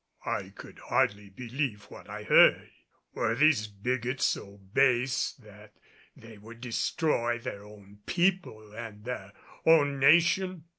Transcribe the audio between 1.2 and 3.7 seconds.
believe what I heard. Were there